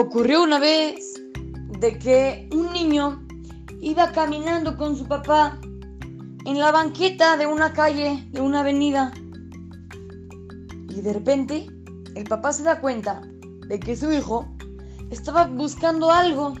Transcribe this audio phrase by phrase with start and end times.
[0.00, 1.20] ocurrió una vez
[1.80, 3.20] de que un niño
[3.80, 5.58] iba caminando con su papá
[6.44, 9.12] en la banqueta de una calle, de una avenida.
[10.88, 11.66] Y de repente
[12.14, 13.22] el papá se da cuenta
[13.66, 14.48] de que su hijo
[15.10, 16.54] estaba buscando algo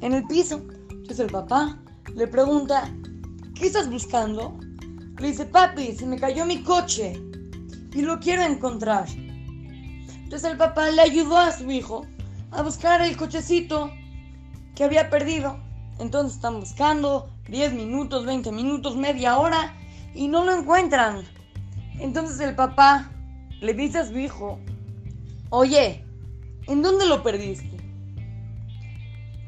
[0.00, 0.62] en el piso.
[0.88, 1.82] Entonces el papá
[2.14, 2.88] le pregunta,
[3.56, 4.56] ¿qué estás buscando?
[5.18, 7.20] Le dice, papi, se me cayó mi coche
[7.92, 9.08] y lo quiero encontrar.
[9.08, 12.06] Entonces el papá le ayudó a su hijo
[12.50, 13.90] a buscar el cochecito
[14.74, 15.58] que había perdido.
[15.98, 19.74] Entonces están buscando 10 minutos, 20 minutos, media hora
[20.14, 21.24] y no lo encuentran.
[21.98, 23.10] Entonces el papá
[23.60, 24.58] le dice a su hijo,
[25.50, 26.04] oye,
[26.66, 27.76] ¿en dónde lo perdiste?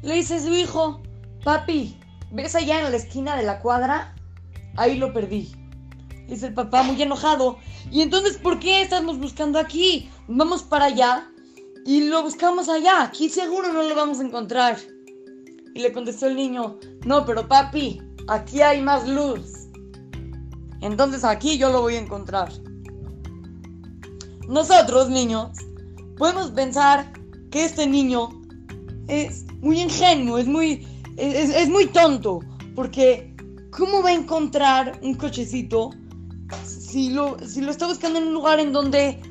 [0.01, 1.01] Le dice a su hijo,
[1.43, 1.97] papi,
[2.31, 4.15] ¿ves allá en la esquina de la cuadra?
[4.75, 5.51] Ahí lo perdí.
[6.27, 7.57] Dice el papá muy enojado.
[7.89, 10.09] ¿Y entonces por qué estamos buscando aquí?
[10.27, 11.30] Vamos para allá
[11.85, 13.03] y lo buscamos allá.
[13.03, 14.77] Aquí seguro no lo vamos a encontrar.
[15.73, 19.67] Y le contestó el niño, no, pero papi, aquí hay más luz.
[20.81, 22.51] Entonces aquí yo lo voy a encontrar.
[24.47, 25.51] Nosotros, niños,
[26.17, 27.11] podemos pensar
[27.51, 28.29] que este niño
[29.07, 30.85] es muy ingenuo, es muy,
[31.17, 32.39] es, muy tonto,
[32.75, 33.33] porque
[33.71, 35.91] ¿cómo va a encontrar un cochecito
[36.65, 39.21] si lo, si lo está buscando en un lugar en donde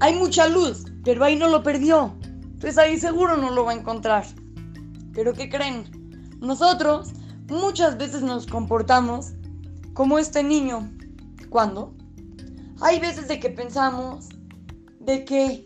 [0.00, 2.12] hay mucha luz, pero ahí no lo perdió?
[2.22, 4.26] Entonces ahí seguro no lo va a encontrar.
[5.14, 5.84] Pero ¿qué creen?
[6.38, 7.14] Nosotros
[7.48, 9.32] muchas veces nos comportamos
[9.94, 10.86] como este niño.
[11.48, 11.94] ¿Cuándo?
[12.82, 14.28] Hay veces de que pensamos
[15.00, 15.64] de que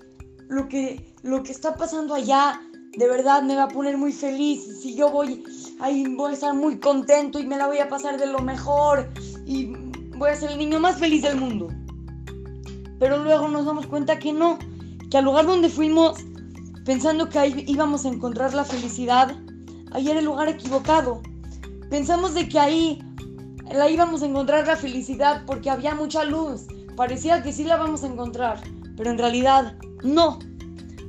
[0.49, 2.61] lo que, lo que está pasando allá
[2.97, 4.81] de verdad me va a poner muy feliz.
[4.81, 5.43] Si yo voy
[5.81, 9.11] ahí voy a estar muy contento y me la voy a pasar de lo mejor
[9.45, 9.73] y
[10.17, 11.67] voy a ser el niño más feliz del mundo.
[13.01, 14.57] Pero luego nos damos cuenta que no,
[15.13, 16.25] que al lugar donde fuimos
[16.87, 19.37] pensando que ahí íbamos a encontrar la felicidad,
[19.93, 21.21] ahí era el lugar equivocado.
[21.91, 22.99] Pensamos de que ahí
[23.71, 26.63] la íbamos a encontrar la felicidad porque había mucha luz.
[26.97, 28.63] Parecía que sí la vamos a encontrar,
[28.97, 30.39] pero en realidad no.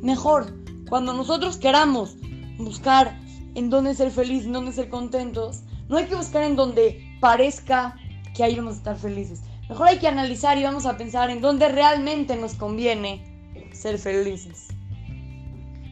[0.01, 0.53] Mejor,
[0.89, 2.17] cuando nosotros queramos
[2.57, 3.17] buscar
[3.55, 7.95] en dónde ser feliz, en dónde ser contentos, no hay que buscar en donde parezca
[8.35, 9.39] que ahí vamos a estar felices.
[9.69, 13.31] Mejor hay que analizar y vamos a pensar en dónde realmente nos conviene
[13.73, 14.67] ser felices.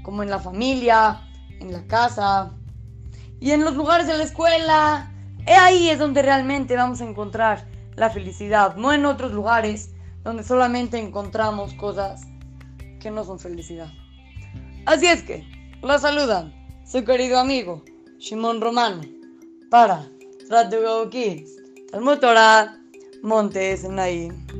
[0.03, 1.21] Como en la familia,
[1.59, 2.51] en la casa,
[3.41, 5.11] y en los lugares de la escuela.
[5.47, 9.89] Ahí es donde realmente vamos a encontrar la felicidad, no en otros lugares
[10.23, 12.21] donde solamente encontramos cosas
[13.01, 13.91] que no son felicidad.
[14.85, 15.43] Así es que,
[15.81, 16.53] la saludan
[16.85, 17.83] su querido amigo
[18.19, 19.01] Shimon Romano
[19.71, 20.07] para
[20.49, 21.49] Radio Kids,
[21.91, 22.69] el Motorad
[23.23, 24.50] Montes Naim.